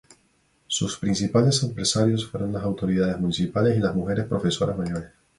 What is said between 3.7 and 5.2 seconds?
y las mujeres profesoras mayores.